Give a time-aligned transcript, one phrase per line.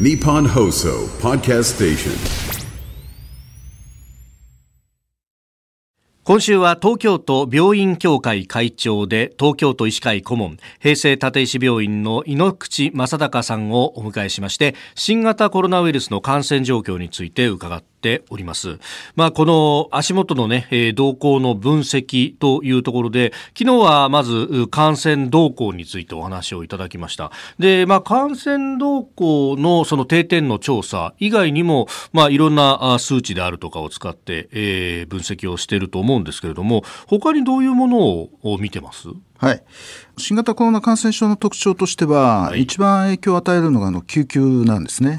[0.00, 2.62] ニポンホーソーパーキャストステーション
[6.24, 18.78] 今週は東京都病院協会会長で東京都医師会顧問平成立石病院の井ノ口正孝さんをお迎えしまして新型コロナウイルスの感染状況について伺ってております。
[19.16, 27.30] まあ、この足元のね、えー、動向の分析というところで、昨日はまず感染動向についてお話をいただきました。
[27.58, 39.08] で、まあ、感染動向のその定点の調査以外にも、まあ、いろんな数値であるとかを使って、えー、分析をしていると思うんですけれども、他にどういうものを見てます？
[39.38, 39.62] はい。
[40.18, 45.18] 新型コロナ感染症の特徴としては、はい、一番影響を与えるのがあの救急なんですね。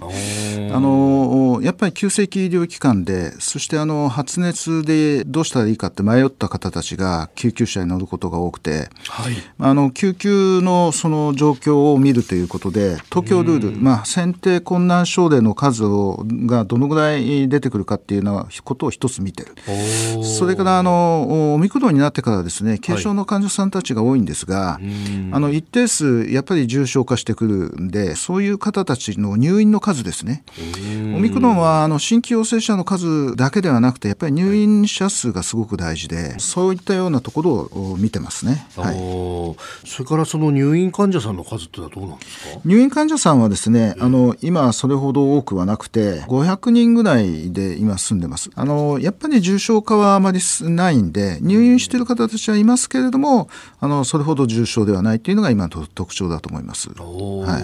[0.73, 19.55] あのやっぱり急性期医療機関で、そしてあの発熱でどうしたらいいかって迷った方たちが救急車に乗ることが多くて、はい、あの救急のその状況を見るということで、東京ルール、まあ選定困難症例の数をがどのぐらい出てくるかっていうのはことを一つ見てる。
[20.24, 24.79] それからあのオミクロンになってからですね、軽症の患者さんたちが多いんですが、
[25.32, 30.44] あの一定数やっぱり重症化してくるんでそういう方たちの入院の数ですね
[31.16, 38.96] オミクロンはあの新規陽性者の数だけではなくてやっぱり入院者数がすごく大事でそういったようなところを見てますね、はい、
[39.88, 42.62] それからその入院患者さんの数ってのはどうなんですか？
[42.66, 48.50] 入院患者さんはですねあの今それほど多くはなくて500人ぐらいで今住んでます。
[48.56, 56.90] あのやっぱり重症化はあまりないんで入院している方たちはいますけれどもあのそれほど重症ではないというのが今の特徴だと思います。
[56.90, 57.60] は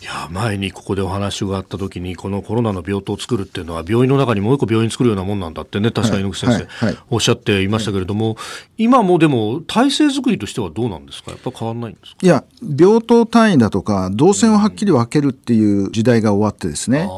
[0.00, 8.36] い、いや前にここでお話があった時にこのコロナの病棟を作るっていうのは病院の中にもう一個病院作るようなもんなんだってね確かに猪口先生、おっしゃっていましたけれども、
[8.76, 11.30] 今もでも体制作りとしてはどうなんですか？
[11.30, 12.16] やっぱ変わらないんですか？
[12.22, 17.08] いや病棟単位だとか動線をはっきり分けるっていう時代が終わってですね、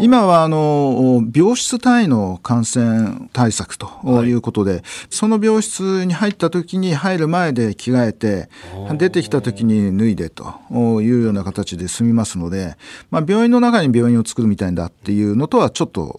[0.00, 3.90] 今はあの病室単位の感染対策と
[4.24, 4.32] い。
[4.32, 8.48] うことで、はい、その病室に入った時に入る前で着替えて
[8.96, 10.54] 出てきた時に脱いでと
[11.02, 12.76] いうような形で済みますので、
[13.10, 16.16] まあ、病院の中に病院を作るみたいだっていうのとはちょっと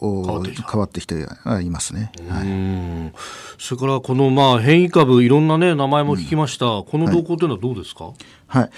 [0.69, 1.27] 変わってきて
[1.63, 2.11] いますね。
[2.27, 3.13] はい、
[3.57, 8.15] それからこのまあ変異株いろんなね名前も聞きました、うん、この動向というのはどうですか、はい、
[8.47, 8.69] はい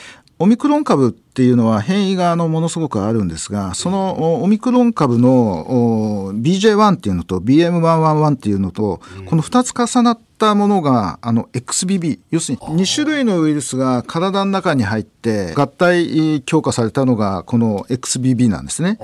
[0.41, 18.97] オミクロン株っていうのは変異があのものすごくあるんですが、そのオミクロン株の BJ1 っていうのと BM111 っていうのと、この2つ重なったものがあの XBB、要するに2種類のウイルスが体の中に入って合体強化されたのがこの XBB なんですね。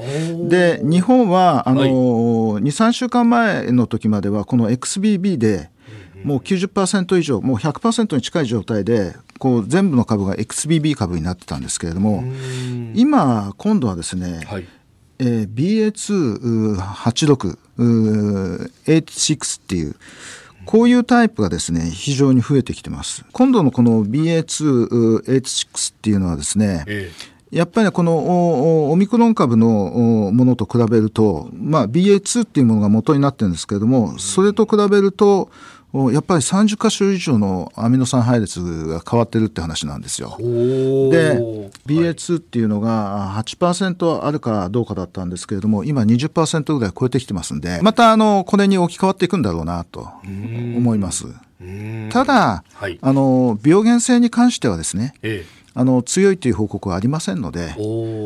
[0.49, 5.69] で、日本はあの、2、3週間前の時まではこの XBB で
[6.27, 12.21] もう90%以上、もう100%に近い状態で、こう全部の株が XBB 株になってたんですけれども、
[12.93, 14.67] 今、今度はですね、はい。
[15.19, 19.95] えー、BA286、86っていう、
[20.65, 23.23] こういうタイプがですね、非常に増えてきてます。
[23.31, 27.37] 今度のこの BA286 っていうのはですね、ええ。
[27.51, 35.49] やっぱりこのオミクロン株のものと比べると、まあ、BA2 っていうものが元になってるんですけれども、それと比べると、
[36.11, 40.37] やっぱり30箇所以上のアミノ酸配列が変わってるって話なんですよ。
[40.39, 41.39] で
[41.85, 51.25] BA2 っていうのが8%あるかどうかだったんですけれども今20%ぐらい超えてきてますんでまたあのこれに置き換わっていくんだろうなと思います。
[52.11, 55.57] ただ、はい、あの病原性に関してはですね、ええ。
[55.79, 57.75] あの強いという報告はありませんので、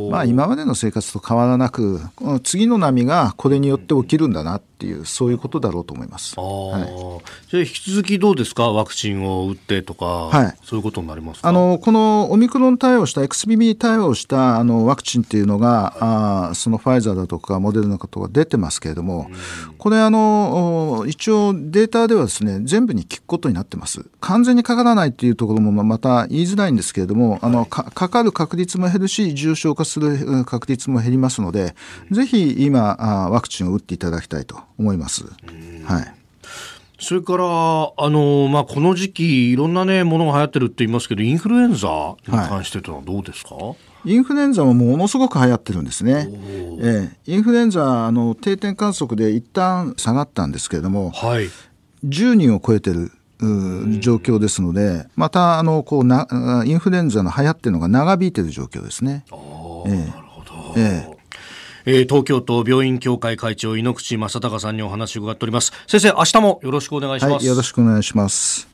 [0.09, 1.99] まあ、今までの生活と変わらなく
[2.45, 6.33] 次の波がこれによって起きるんだなっていうそういうことだろうと思います。
[6.39, 8.71] はい、じゃあ引き続きどうですか？
[8.71, 24.03] ワクチンを打ってとか、はい、そういうことになりますあのこのオミクロン対応した XBB 対応したあのワクチンっていうのが、はい、あそのファイザーだとかモデルナとか出てますけれども、うん、これあの一応データではですね全部に効くことになってます。
[24.19, 31.75] 完全にかからないっていうところもまた言いづらいんですけれども、あのかかる確率も減るし重症化する確率も減りますので、
[32.09, 35.23] うん、ぜひ今あワクチンを打っていただきたいと思います。
[35.85, 36.13] はい。
[36.99, 46.27] それから、あの、まあ、この時期、いろんなね、ものが流行ってるって言いますけど、インフルエンザに関してというのはどうですか、はいインフルエンザもものすごく流行ってるんですね。
[46.79, 51.49] ええ、インフルエンザあの定点観測で一旦下がったんですけれども、はい、
[52.03, 53.11] 10人を超えてる
[53.99, 56.27] 状況ですので、またあのこうな
[56.65, 59.23] インフルエンザの流行ってるのが長引いてる状況ですね。
[59.85, 60.73] ええ、なるほど。
[60.77, 61.20] ええ
[61.85, 65.71] えー、東京都病院協会会長井ノ口正孝さんにお話を伺っております。
[65.87, 68.70] 先生明日もよろしくお願いします、はい、よろしくお願いします。